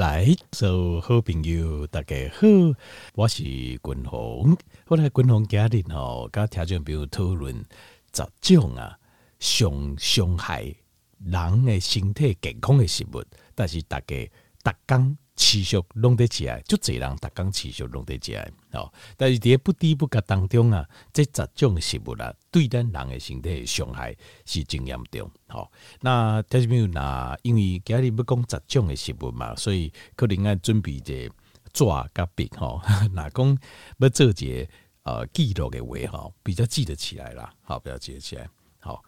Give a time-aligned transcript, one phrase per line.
[0.00, 2.46] 来，做好朋友大家好，
[3.14, 4.56] 我是军鸿。
[4.86, 7.54] 后来军鸿家里吼，甲听众朋友讨论
[8.10, 8.98] 十种啊，
[9.38, 10.74] 上伤害
[11.18, 13.22] 人的身体健康的食物，
[13.54, 14.16] 但是大家
[14.62, 15.16] 逐工。
[15.36, 18.92] 持续拢得起来，就这人逐工持续拢得起来哦。
[19.16, 25.30] 但是在不知不觉当中啊，这十种诶食物啊，对咱人诶身体诶伤害是真严重。
[25.48, 31.14] 好、哦，那听众朋友那因为今日要讲十种诶食物嘛，所以可能爱准备者
[31.72, 32.82] 纸甲笔吼。
[33.14, 33.58] 若讲
[33.98, 34.68] 要做一个
[35.04, 37.50] 呃记录诶话吼，比较记得起来啦。
[37.62, 38.46] 好，比较记得起来。
[38.80, 39.02] 好，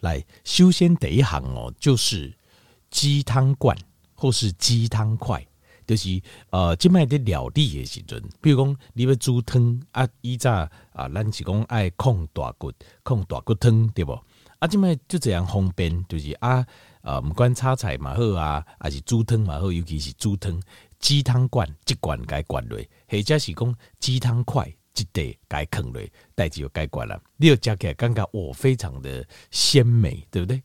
[0.00, 2.36] 来，首先第一项哦，就是
[2.90, 3.74] 鸡汤罐。
[4.16, 5.46] 或是鸡汤块，
[5.86, 6.20] 就是
[6.50, 10.50] 呃，即卖的料理的时阵，比如讲你要煮汤啊，以早
[10.92, 14.18] 啊，咱是讲爱控大骨、控大骨汤，对不？
[14.58, 16.66] 啊，即卖就这样方便，就是啊，
[17.02, 20.60] 呃，不管炒菜嘛好啊，还是煮汤嘛好，尤其是煮汤，
[20.98, 22.78] 鸡汤罐一罐该灌落，
[23.08, 24.74] 或者是讲鸡汤块。
[24.96, 27.20] 一袋该啃类，代志就该管了。
[27.36, 30.62] 你要加起来，感觉我非常的鲜美，对不对？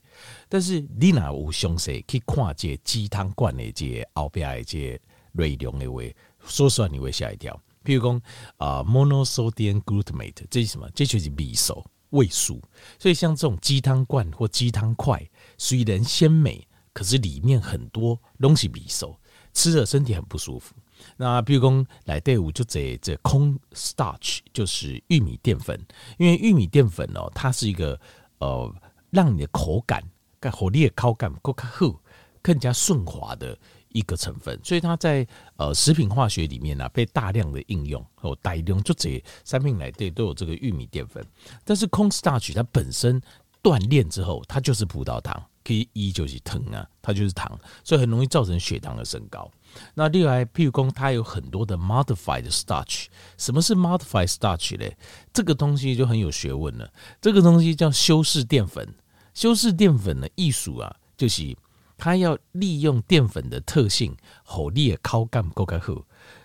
[0.48, 5.00] 但是你若有详细去看这鸡汤罐的这后边的这
[5.32, 6.02] 内容的话，
[6.46, 7.58] 说实话你会吓一跳。
[7.84, 8.16] 譬如讲
[8.56, 10.88] 啊、呃、，monosodium glutamate，这是什么？
[10.94, 12.62] 这就是味素，味素。
[12.98, 19.16] 所以像这种鸡汤罐或鸡汤块，虽然鲜美，可是里面很多东西味素，
[19.52, 20.74] 吃了身体很不舒服。
[21.16, 25.78] 那比如讲来队伍就这这空 starch 就是玉米淀粉，
[26.18, 27.98] 因为玉米淀粉哦，它是一个
[28.38, 28.74] 呃
[29.10, 30.02] 让你的口感
[30.40, 32.00] 更好，你的口感更好，
[32.40, 33.56] 更加顺滑的
[33.90, 41.24] 一个成分，所以它在呃食品化学里面呢、被大量的应用哦，大量就这三品来对都有这个玉米淀粉，
[41.64, 43.20] 但是空 starch 它本身
[43.62, 49.50] 锻炼之后，它就是葡萄糖，可以一就是糖啊，它就是糖，所以很容易造成血糖的升高。
[49.94, 53.06] 那另外，譬如说，它有很多的 modified starch。
[53.38, 54.96] 什么是 modified starch 嘞？
[55.32, 56.92] 这个东西就很有学问了。
[57.20, 58.86] 这个东西叫修饰淀粉。
[59.32, 61.56] 修饰淀粉的艺术啊，就是
[61.96, 66.04] 它要利用淀粉的特性，好利的口感够开好。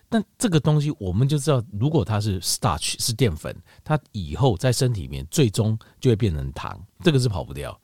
[0.09, 7.77] 但这个东西我们就知道，如果它是 starch 是淀粉，它以后在身体里面最终就会变成糖，这个是跑不掉。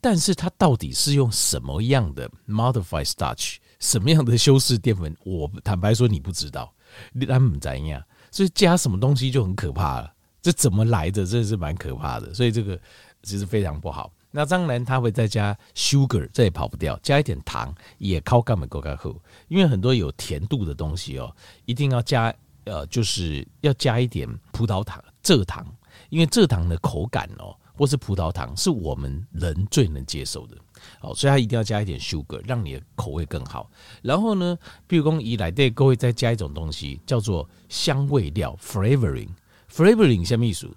[0.00, 3.56] 但是它到底是用什么样的 modified starch？
[3.78, 5.16] 什么样的修饰淀粉？
[5.24, 6.72] 我坦白说，你不知道，
[7.12, 8.02] 你他们怎样？
[8.30, 10.12] 所以加什么东西就很可怕了。
[10.42, 11.26] 这怎么来的？
[11.26, 12.32] 真的是蛮可怕的。
[12.34, 12.78] 所以这个
[13.22, 14.12] 其实非常不好。
[14.30, 16.98] 那当然，他会再加 sugar，这也跑不掉。
[17.02, 19.14] 加一点糖也靠干嘛够干喝？
[19.48, 21.34] 因为很多有甜度的东西哦，
[21.64, 22.32] 一定要加
[22.64, 25.66] 呃，就是要加一点葡萄糖、蔗糖，
[26.10, 30.54] 因为蔗糖的口感哦，或是葡萄糖是我们人最能接受的。
[30.98, 33.70] 好，所以它一定要加一点 sugar，让你的口味更好。
[34.02, 39.30] 然后呢，比如说以来对各位再加一种东西，叫做香味料 （flavoring）。
[39.72, 40.70] flavoring 什么意思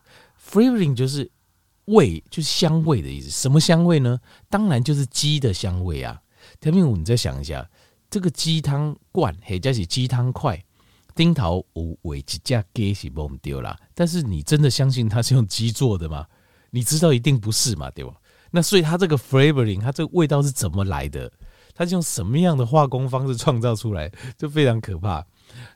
[0.49, 1.29] ？flavoring 就是
[1.87, 3.29] 味，就是香味的意思。
[3.29, 4.17] 什么香味呢？
[4.49, 6.21] 当然就是鸡的香味啊。
[6.61, 7.69] 特别你再想一下，
[8.09, 10.63] 这个鸡汤罐或者是鸡汤块，
[11.13, 13.77] 丁头有尾几架鸡是不丢啦。
[13.93, 16.25] 但是你真的相信它是用鸡做的吗？
[16.75, 18.11] 你知道一定不是嘛，对吧？
[18.49, 21.31] 那所以它这个 flavoring，它这个味道是怎么来的？
[21.75, 24.11] 它是用什么样的化工方式创造出来？
[24.35, 25.23] 就非常可怕。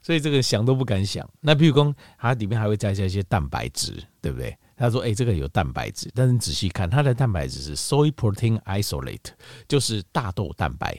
[0.01, 1.27] 所以这个想都不敢想。
[1.39, 4.57] 那譬如说它里面还会加一些蛋白质，对不对？
[4.75, 9.29] 他说：“哎，这个有蛋白质，但是你仔细看，它的蛋白质是 soy protein isolate，
[9.67, 10.97] 就是大豆蛋白。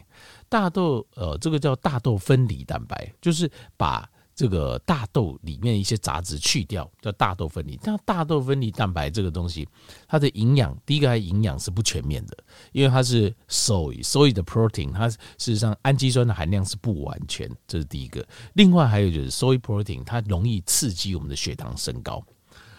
[0.49, 7.77] 大豆呃，这个叫大豆分离蛋白，就是把。”这个大豆里面一些杂质去掉，叫大豆分离。
[7.83, 9.69] 那大豆分离蛋白这个东西，
[10.07, 12.39] 它的营养，第一个它营养是不全面的，
[12.71, 18.25] 因为它是 soy，soy 的 protein，它事实上氨基酸的含量是不完全，这是第一个。
[18.53, 22.25] 另外还有就是 soy protein，它容易刺激我们的血糖升高。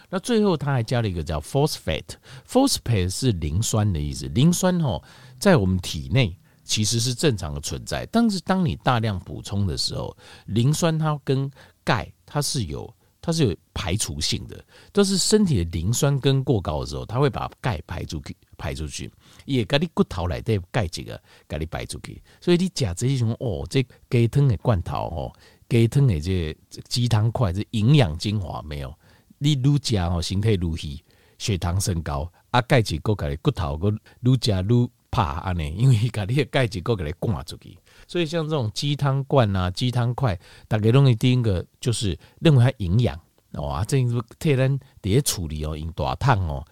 [0.09, 4.29] 那最后它还加了一个叫 phosphate，phosphate 是磷酸的意思。
[4.29, 5.03] 磷酸哦，
[5.37, 6.37] 在我们体内。
[6.69, 11.49] 其实是正常的存在，但是当你大量补充的时候，磷酸它跟
[11.83, 14.63] 钙它是有它是有排除性的，
[14.93, 19.11] 都是身体的磷酸根过高的时候，它会把钙排出去，排出去，
[19.45, 25.33] 也把你骨头来的钙质个给你排出去，所以你吃这种哦，这鸡汤的罐头哦，
[25.67, 26.55] 鸡汤的这
[26.87, 28.93] 鸡汤块这营养精华没有，
[29.39, 31.03] 你愈加哦，身体愈虚，
[31.39, 34.87] 血糖升高，啊钙质够给你骨头个愈加愈。
[35.11, 37.77] 怕安尼，因为把你的钙质够给它灌出去，
[38.07, 43.19] 所以像这种鸡汤罐啊、鸡汤块，大家容易第一个就是认为它营养
[43.53, 46.63] 哇，这是替咱在处理哦，用大汤哦，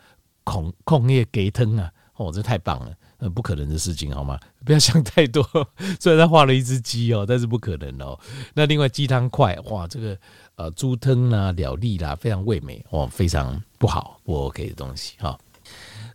[0.44, 4.40] 控控那个鸡汤啊，哦，这太棒了，呃，不可能的事情好吗？
[4.64, 5.44] 不要想太多。
[6.00, 8.20] 虽然他画了一只鸡哦，但是不可能哦。
[8.54, 10.16] 那另外鸡汤块，哇，这个
[10.56, 15.36] 呃猪汤啦、了粒啦，非常味美哦，非常不好不 OK 的东西哈。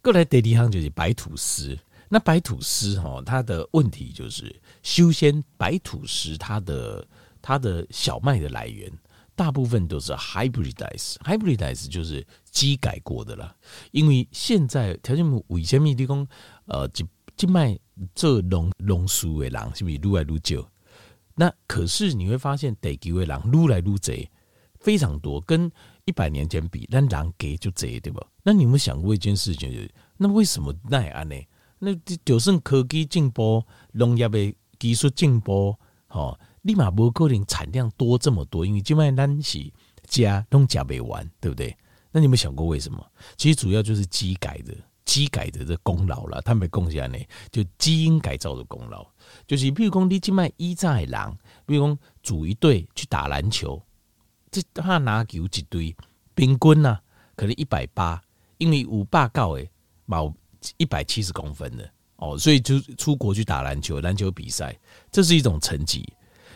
[0.03, 1.77] 过来第二行就是白吐司。
[2.15, 7.09] 那白吐司哈，它的问题就是，修仙白吐司它的
[7.41, 8.93] 它的小麦的来源，
[9.35, 13.57] 大部分都是 hybridize，hybridize 就是机改过的啦。
[13.93, 16.29] 因为现在条件为什么地方
[16.67, 17.03] 呃，即
[17.35, 17.79] 即卖
[18.15, 20.69] 这农农书的人是不是愈来愈少？
[21.35, 24.15] 那可是你会发现，地球的人愈来愈多，
[24.81, 25.73] 非常多，跟
[26.05, 28.23] 一百年前比，但人给就贼，对吧？
[28.43, 31.35] 那你有没有想过一件事情，就是那为什么那样呢？
[31.85, 31.93] 那
[32.25, 35.77] 就算科技进步，农业的技术进步，
[36.07, 39.69] 吼，立马不可能产量多这么多，因为今麦咱是
[40.07, 41.77] 加拢加不完，对不对？
[42.13, 43.05] 那你有没有想过为什么？
[43.37, 44.73] 其实主要就是基改的
[45.05, 47.19] 基改的这功劳了，他们贡献呢，
[47.51, 49.05] 就基因改造的功劳，
[49.49, 51.37] 就是比如讲你今麦一在狼，
[51.67, 53.83] 比如讲组一队去打篮球，
[54.53, 55.97] 这他拿球一堆，
[56.37, 57.01] 平均呐
[57.35, 58.23] 可能一百八，
[58.59, 59.69] 因为五霸告诶
[60.07, 60.33] 冇。
[60.77, 64.79] 一百七十公分的哦，所以就出国去打篮球，篮球比赛，
[65.11, 66.07] 这是一种成绩。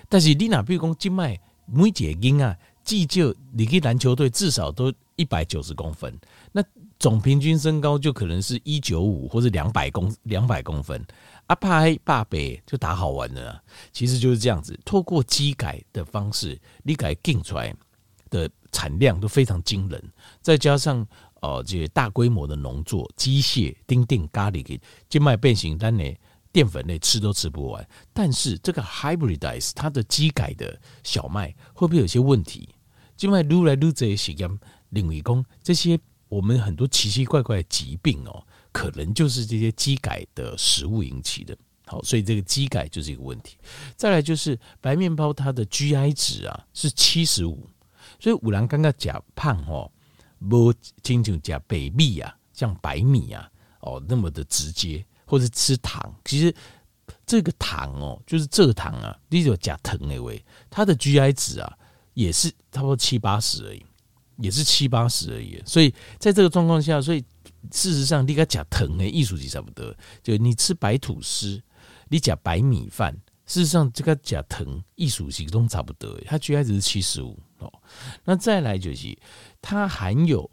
[0.09, 6.17] 但是你那比如讲，静脉每节音啊，既就你去篮球队至少都一百九十公分，
[6.53, 6.63] 那
[6.99, 11.05] 总平均身高就可能是一九五或者两百公两百公分。
[11.49, 13.61] 阿派巴北就打好玩的，
[13.93, 14.79] 其实就是这样子。
[14.85, 17.75] 透过机改的方式，你改定出来
[18.31, 20.01] 的产量都非常惊人，
[20.41, 21.05] 再加上。
[21.43, 26.05] 哦，这些大规模的农作机械丁丁咖喱给静脉变形，但呢
[26.53, 27.89] 淀粉类吃都吃不完。
[28.13, 32.69] 但是这个 hybridize 它的机改的小麦会不会有些问题？
[33.17, 34.59] 静脉撸来撸这些实验，
[34.91, 35.99] 领域工这些
[36.29, 41.57] 我们很多奇奇怪怪的疾病哦，可能就是这些机改的食物引起的。
[41.87, 43.57] 好，所以这个机改就是一个问题。
[43.95, 47.69] 再来就是白面包，它的 GI 值啊是七十五，
[48.19, 49.91] 所以五郎刚刚讲胖哦。
[50.49, 50.73] 不
[51.03, 53.51] 仅仅加白米啊，像白米啊，
[53.81, 56.55] 哦，那么的直接，或者吃糖，其实
[57.25, 61.79] 这个糖哦，就是蔗糖啊，你就加糖那位，它的 GI 值啊，
[62.15, 63.85] 也是差不多七八十而已，
[64.37, 65.63] 也是七八十而已。
[65.65, 67.25] 所以在这个状况下，所以
[67.73, 69.95] 事实上你跟加糖诶，艺术级差不多。
[70.23, 71.61] 就你吃白吐司，
[72.09, 73.13] 你加白米饭，
[73.47, 77.73] 事实上这个加糖艺术级都差不多，它 GI 值是七十五哦。
[78.25, 79.17] 那再来就是。
[79.69, 80.49] 它含有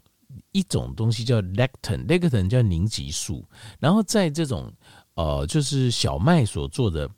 [0.50, 3.44] 一种东西叫 lectin，lectin 叫凝集素。
[3.78, 4.72] 然后在这种
[5.14, 7.08] 呃，就是小麦所做的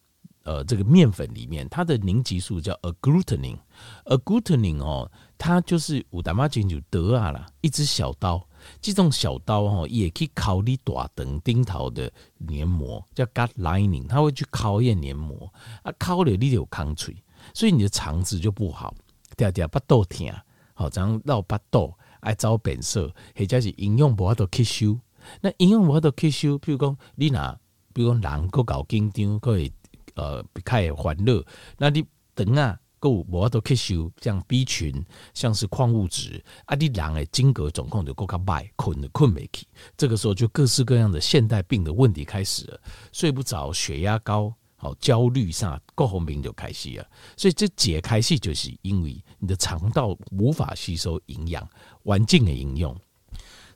[0.43, 6.61] 呃这个面粉里面，它的凝集素叫 agglutinin，agglutinin 哦，它就是五大妈就
[6.91, 8.47] 得啊啦，一支小刀，
[8.83, 15.51] 这种小刀哦也可以烤你大肠顶头的黏膜，叫 gut lining，它会去考验黏膜
[15.83, 17.17] 啊，烤了你就有空脆，
[17.55, 18.95] 所以你的肠子就不好，
[19.37, 20.35] 嗲嗲不豆甜。
[20.75, 24.99] 好，这样绕巴肚爱找变色，或者是营养无法度吸收。
[25.41, 27.59] 那营养无法度吸收，比如讲你拿，
[27.95, 29.73] 比如讲人够搞紧张，可会
[30.15, 31.43] 呃开欢乐。
[31.79, 32.05] 那你
[32.35, 35.03] 等啊够无法度吸收，像 B 群，
[35.33, 39.67] 像是矿物质啊，你人的筋骼总控就够卡坏，困的困袂起。
[39.97, 42.81] 这个时候就各式各样的现代病的问题开始了，
[43.13, 44.53] 睡不着，血压高。
[44.77, 47.07] 好焦虑上，各方面就开始了，
[47.37, 51.69] 所以这解开始就是因为你的肠道无法吸收营养，
[52.05, 52.95] 环境的营养，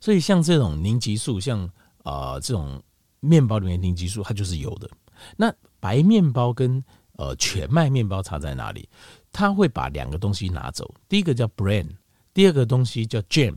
[0.00, 1.64] 所以像这种凝集素，像
[2.02, 2.82] 啊、呃、这种
[3.20, 4.88] 面包里面凝集素，它就是有的。
[5.36, 6.82] 那白面包跟
[7.16, 8.88] 呃全麦面包差在哪里？
[9.32, 11.88] 它会把两个东西拿走，第一个叫 bran，
[12.34, 13.54] 第二个东西叫 jam，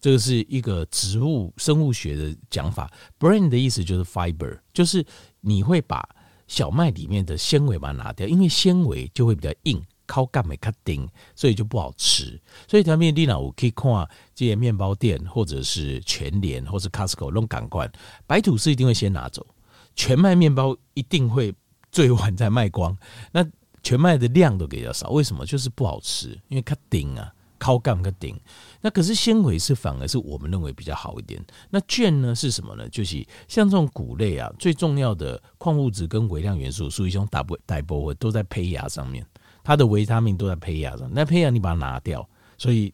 [0.00, 2.92] 这个是一个植物生物学的讲法。
[3.18, 5.04] bran 的意思就是 fiber，就是
[5.40, 6.06] 你会把
[6.46, 12.40] 小麦里面的纤维把它拿掉，因为纤维就会比较硬，口感没卡丁，所以就不好吃。
[12.68, 13.90] 所以条面店呢，我可以看
[14.34, 17.90] 这些面包店，或者是全联，或是 Costco 弄感官，
[18.26, 19.46] 白吐司一定会先拿走，
[19.94, 21.54] 全麦面包一定会
[21.90, 22.96] 最晚再卖光。
[23.30, 23.46] 那
[23.82, 25.44] 全麦的量都比较少，为什么？
[25.46, 27.32] 就是不好吃，因为卡丁啊。
[27.62, 28.36] 靠杠个顶，
[28.80, 31.40] 那可是纤维是反而是我们认为比较好一点。
[31.70, 32.88] 那卷呢是什么呢？
[32.88, 39.24] 就是像这种谷类啊，最重要的矿物质跟微量元素，属于一种大部大部分都在胚芽上面，
[39.62, 41.08] 它的维他命都在胚芽上。
[41.14, 42.28] 那胚芽你把它拿掉，
[42.58, 42.92] 所以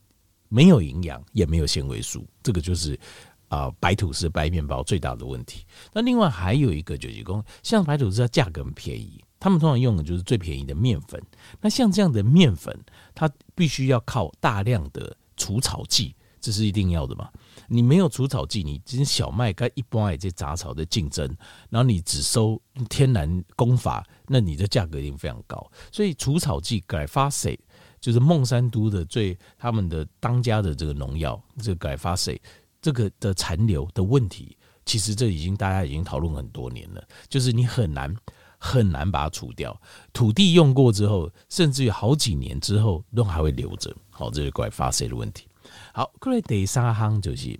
[0.50, 2.26] 没有营养，也没有纤维素。
[2.42, 3.00] 这个就是
[3.48, 5.64] 啊、白吐司、白面包最大的问题。
[5.94, 9.24] 那另外还有一个就是说，像白吐司它价格很便宜。
[9.40, 11.22] 他们通常用的就是最便宜的面粉。
[11.60, 12.78] 那像这样的面粉，
[13.14, 17.30] 它必须要靠大量的除草剂这是一定要的嘛。
[17.66, 21.26] 你没有除草剂，你这些小麦跟一般的这杂草的竞争，
[21.68, 25.70] 然后你只收天然工法，那你的价格一定非常高。
[25.92, 27.58] 所以除草剂改发噻
[28.00, 32.40] 就是孟山都的最他们的当家的这个农药，这个 Glyphosate
[32.80, 38.14] 这个的残留的问题，其实这已经大家已经讨论很多年了，就是你很难
[38.58, 39.80] 很难把它除掉。
[40.12, 43.94] 土地用过之后，甚至于好几年之后都还会留着。
[44.10, 45.46] 好，这是 Glyphosate 的问题。
[45.92, 47.58] 好，过来第三行就是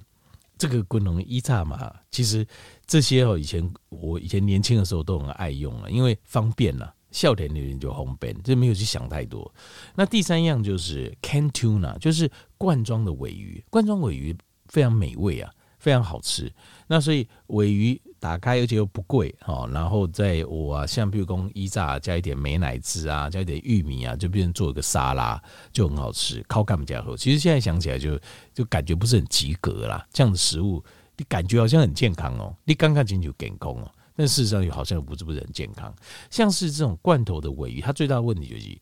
[0.57, 1.95] 这个滚龙一叉嘛。
[2.11, 2.47] 其实
[2.87, 9.53] 这些哦，以前我以前年轻的时候都很爱用啊，因为方便了，笑点的人就方便，就没有去想太多。
[9.95, 14.37] 那第三样就是 can tuna，就是罐装的尾鱼，罐装尾鱼
[14.67, 15.53] 非常美味啊，
[15.89, 16.53] 非常好吃。
[16.87, 17.99] 那所以尾鱼。
[18.21, 25.41] 打开而且又不贵哈，然后在我啊，像比如说一炸加一点美乃滋啊，加一点玉米啊，就变成做一个沙拉，
[25.73, 26.45] 就很好吃。
[26.49, 28.19] 靠干不加喝，其实现在想起来就
[28.53, 30.05] 就感觉不是很及格啦。
[30.13, 30.83] 这样的食物
[31.17, 35.95] 你感觉好像很健康哦，你刚看进去健康哦，但事实上又好像不是不是很健康。
[36.29, 38.77] 像是这种罐头的尾鱼，它最大的问题就是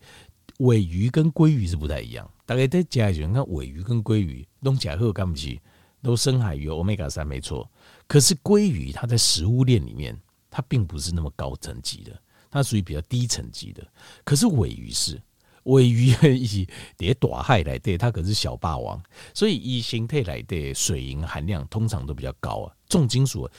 [0.65, 2.27] 尾鱼跟鲑鱼是不太一样。
[2.43, 5.61] 大概在加一句，你，看尾鱼跟鲑鱼弄起来喝干不起，
[6.01, 7.69] 都深海鱼，Omega 三没错。
[8.07, 10.17] 可是鲑鱼它在食物链里面，
[10.49, 12.17] 它并不是那么高层级的，
[12.49, 13.85] 它属于比较低层级的。
[14.23, 15.21] 可是尾鱼是
[15.63, 19.01] 尾鱼以叠大海来对，它可是小霸王，
[19.33, 22.73] 所以以形态来对水银含量通常都比较高啊。
[22.87, 23.49] 重金属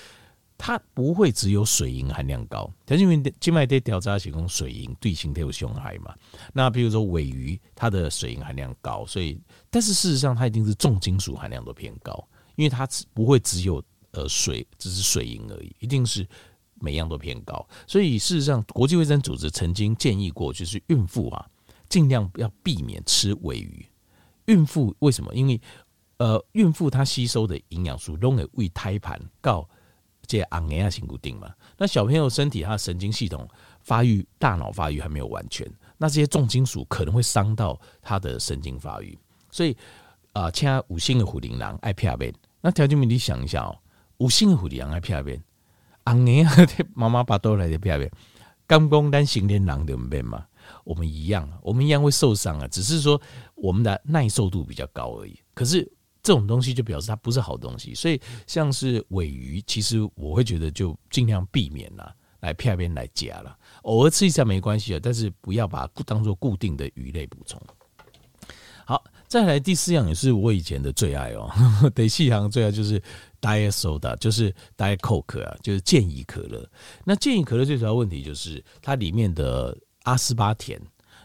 [0.58, 6.14] 它不会只有水银含量高，它因为静脉在调查提供水银对形态有伤害嘛。
[6.52, 13.82] 那比如说鮪鱼，它的水银含量高，所以但是事实上它一定是重金属含量都偏高，因为它不会只有。
[14.12, 16.26] 呃，水只是水银而已，一定是
[16.80, 17.68] 每样都偏高。
[17.86, 21.46] 所以事实上，国际卫生组织曾经建议过，就是孕妇啊，
[21.90, 23.86] 尽量要避免吃鮪鱼。
[24.46, 25.32] 孕妇为什么？
[25.34, 25.60] 因为
[26.16, 29.68] 呃，孕妇她吸收的营养素都会为胎盘告
[30.28, 31.52] 这昂压性固定嘛。
[31.76, 33.49] 那小朋友身体他的神经系统
[33.80, 35.66] 发育、大脑发育还没有完全，
[35.97, 39.18] 那这些重金属可能会伤到他的神经发育。
[39.50, 39.76] 所以
[40.35, 43.76] 啊，其他五星的虎林狼爱片边，那条件明你想一下哦。
[44.18, 45.42] 五星的虎力在片边，
[46.04, 46.47] 红年
[46.94, 48.11] 妈妈把刀来的片边，
[48.66, 50.44] 刚公单行天狼的边嘛，
[50.85, 53.20] 我们一样，我们一样会受伤啊，只是说
[53.54, 55.38] 我们的耐受度比较高而已。
[55.54, 55.90] 可是
[56.28, 67.58] 这种东西就表示它不是好东西，所以像是鮪鱼，其实我会觉得就尽量避免啦，来片边来夹了，偶尔吃一下没关系啊，但是不要把它当做固定的鱼类补充。
[68.85, 71.50] 好，再来第四样也是我以前的最爱哦，
[71.94, 73.02] 得细行最爱就是
[73.40, 76.70] Diet Soda，就是 Diet Coke 啊，就是健怡可乐。
[77.06, 80.78] 那健怡可乐最主要问题就是它里面的阿斯巴甜。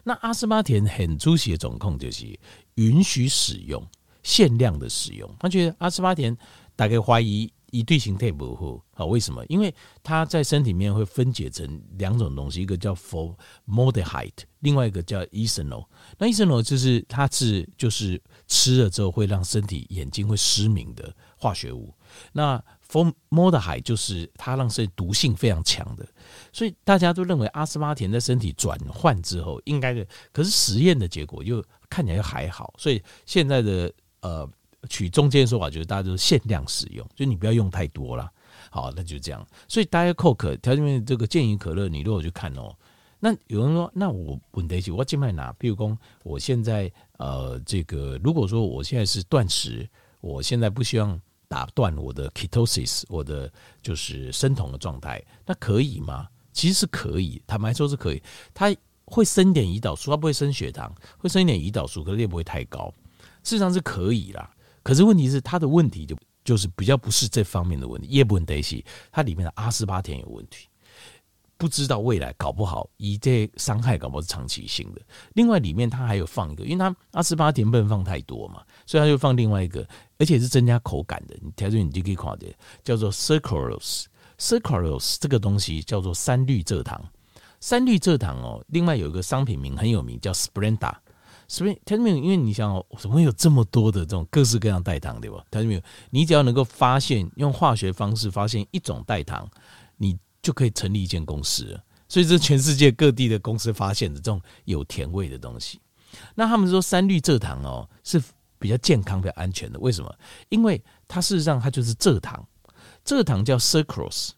[0.05, 2.39] 那阿斯巴甜很出奇的总控就是
[2.75, 3.85] 允许使用，
[4.23, 5.29] 限量的使用。
[5.39, 6.35] 他觉得阿斯巴甜
[6.75, 7.51] 大概怀疑。
[7.73, 9.43] 一对形态不好，好，为什么？
[9.47, 15.83] 因为它在身体里面会分解成两种东西，一个叫 formaldehyde，另外一个叫 ethanol。
[16.19, 21.91] 那 ethanol 就是它是就是吃了之后会让身体眼睛会失明的化学物。
[22.33, 26.07] 那 formaldehyde 就是它让身体毒性非常强的，
[26.51, 33.91] 所以大家都认为阿斯巴甜在身体转换之后应该的，可是实验的结果又看起来又还好，所以现在的
[34.23, 34.49] 呃。
[34.89, 38.29] 取中间说法就是大家都限量使用，就你不要用太多了。
[38.69, 39.47] 好，那就这样。
[39.65, 42.75] 所以大家 Coke 条件面这个健怡可乐，你如果去看哦，
[43.21, 49.87] 那有人说，那我问题是，我尽卖拿，比如说我现在呃，这个如果说我现在是断食，
[50.19, 53.49] 我现在不希望打断我的 ketosis，我的
[53.81, 56.27] 就是生酮的状态，那可以吗？
[56.51, 58.21] 其实是可以，坦白说是可以。
[58.53, 58.75] 它
[59.05, 62.93] 会生一点胰岛素，它不会升血糖，会升一点胰岛素，可是也不会太高，
[63.43, 64.49] 事实上是可以啦。
[64.83, 70.67] 可是问题是，它的问题就就是比较不是这方面的问题，叶不得西，它里面的阿斯巴甜有问题，
[71.55, 75.01] 不知道未来搞不好以这伤害搞不好是长期性的。
[75.35, 79.87] 另外里面它还有放一个，因为它阿斯巴甜不能放太多嘛，所以它就放另外一个，
[80.17, 81.37] 而且是增加口感的。
[81.41, 82.53] 你调整你就可以看的，
[82.83, 87.01] 叫做 sucralose，sucralose 这个东西叫做三氯蔗糖，
[87.61, 88.61] 三氯蔗糖哦。
[88.67, 90.93] 另外有一个商品名很有名，叫 Splenda。
[91.53, 92.17] 所以，听到没有？
[92.17, 95.37] 因为你想，怎么会有这么多的这种各式各样代糖，对吧？
[95.51, 95.81] 听到没有？
[96.09, 99.47] 你只要能够发现用化学方式发现一种代糖，
[99.97, 101.79] 你就可以成立一间公司。
[102.09, 105.79] 所以，这全世界各地的公司发现的这种有甜味的东西。
[106.33, 108.19] 那他们说三氯蔗糖哦是
[108.57, 109.79] 比较健康、比较安全的。
[109.79, 110.11] 为什么？
[110.49, 112.43] 因为它事实上它就是蔗糖，
[113.05, 114.31] 蔗糖叫 sucrose，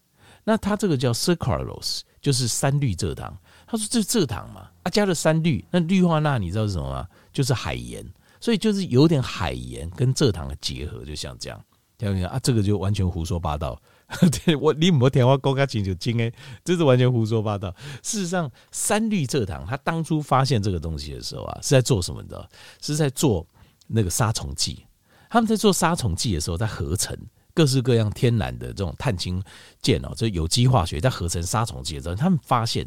[0.44, 3.34] 那它这个叫 sucralose，就是三氯蔗糖。
[3.66, 4.70] 他说：“这是蔗糖嘛？
[4.84, 7.06] 啊，加了三氯，那氯化钠你知道是什么吗？
[7.32, 8.04] 就是海盐。
[8.38, 11.60] 所以就是有点海盐跟蔗糖的结合，就像这样。
[11.98, 12.38] 听没有啊？
[12.42, 13.80] 这个就完全胡说八道。
[14.44, 16.32] 对我你莫听我讲清楚，精诶，
[16.62, 17.74] 这是完全胡说八道。
[18.02, 22.48] 事实上，三氯蔗糖它当初发现这个东西的时候啊，是在做什么的？
[22.80, 23.44] 是在做
[23.88, 24.84] 那个杀虫剂。
[25.28, 27.16] 他们在做杀虫剂的时候，在合成
[27.52, 29.42] 各式各样天然的这种碳氢
[29.80, 32.86] 键哦，这有机化学在合成杀虫剂的时候，他们发现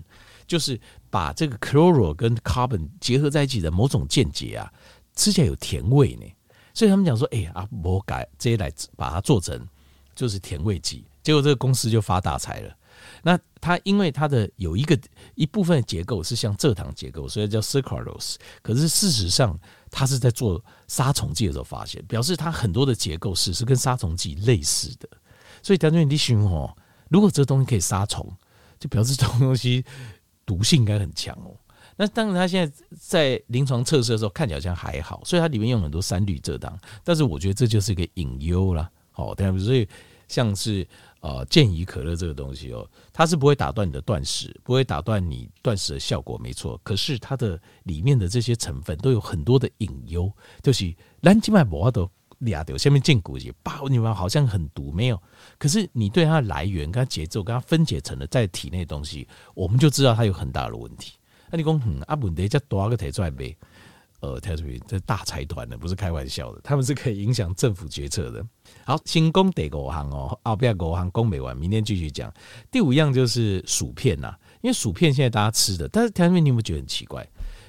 [0.50, 0.78] 就是
[1.12, 4.70] 把这个 chloro 跟 carbon 结合在一起的某种间接啊，
[5.16, 6.26] 吃起来有甜味呢。
[6.74, 9.66] 所以他们讲说，哎呀，我改这些来把它做成
[10.16, 11.06] 就是甜味剂。
[11.22, 12.76] 结果这个公司就发大财了。
[13.22, 14.98] 那它因为它的有一个
[15.36, 18.36] 一部分的结构是像蔗糖结构，所以叫 sucralose。
[18.62, 19.58] 可是事实上，
[19.92, 25.08] 它是在做杀虫剂的时候发现，表示它很多的结构是是跟杀虫剂类似的。
[25.62, 26.76] 所以条件你寻哦，
[27.10, 28.28] 如果这个东西可以杀虫，
[28.80, 29.84] 就表示这种东西
[30.50, 31.54] 毒性应该很强哦。
[31.96, 36.76] 那当然，它现在在临床测试的时候看起来好像还好，所以它里面用很多三氯蔗糖。
[37.04, 38.90] 但是我觉得这就是一个隐忧啦。
[39.12, 39.88] 好，对啊，所以
[40.28, 40.88] 像是。
[41.22, 46.80] 呃，健怡可乐这个东西哦，它是不会打断你的断食，不会打断你断食的效果，没错。
[46.82, 50.32] 可是它的里面的这些成分都有很多的隐忧，
[50.64, 55.22] 就是蓝静脉膜都俩掉下面进骨节，把你们好像很毒，没有。
[55.58, 61.14] 可是你对它的来源、跟它节奏、跟它分解成了在体内的东西，我们就知道它有很大的问题。
[61.52, 63.56] 那你讲，嗯，啊，问题再多个提出来呗。
[64.22, 68.46] 呃，特别这大财团的不是开玩笑的，他们是可以影响政府决策的。
[68.84, 72.30] 好，新工第五行哦，后边五行讲没完，明天继续讲。
[72.70, 77.26] 第五样就是薯片呐，因为薯片现在大家吃的，但是条面你有没有觉得很奇怪？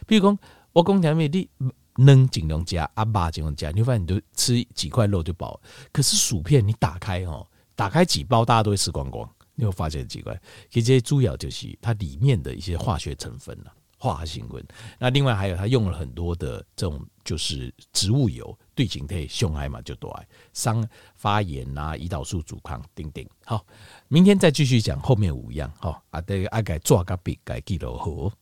[0.09, 0.37] 比如讲，
[0.73, 1.49] 我讲条面你
[1.97, 5.61] 能尽量加，阿爸尽量加，你会发现你就吃几块肉就饱。
[5.92, 9.28] 可是薯片你打开哦，打开几包，大家都会吃光光。
[9.54, 10.35] 你会发现很奇怪，
[10.70, 13.73] 其实这些主要就是它里面的一些化学成分了。
[14.02, 14.66] 化学成分，
[14.99, 20.11] 那另外还有它用了很多的这种就是植物油，对身体伤害嘛就多，
[20.54, 20.82] 伤
[21.16, 23.23] 发炎啊，胰岛素阻抗，等等。
[23.44, 23.62] 好，
[24.09, 25.70] 明天再继续讲后面五样。
[25.78, 28.32] 好，啊，这个阿该做个笔，该记录好。